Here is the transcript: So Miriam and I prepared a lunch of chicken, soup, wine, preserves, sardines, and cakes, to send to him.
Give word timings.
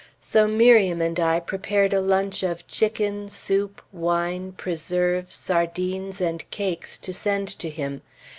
So 0.19 0.47
Miriam 0.47 0.99
and 0.99 1.19
I 1.19 1.39
prepared 1.39 1.93
a 1.93 2.01
lunch 2.01 2.41
of 2.41 2.65
chicken, 2.67 3.29
soup, 3.29 3.83
wine, 3.91 4.51
preserves, 4.53 5.35
sardines, 5.35 6.19
and 6.19 6.49
cakes, 6.49 6.97
to 6.97 7.13
send 7.13 7.47
to 7.59 7.69
him. 7.69 8.01